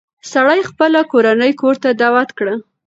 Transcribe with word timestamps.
سړي 0.31 0.59
خپله 0.69 0.99
کورنۍ 1.11 1.51
کور 1.61 1.75
ته 1.83 1.89
دعوت 2.01 2.29
کړه. 2.37 2.53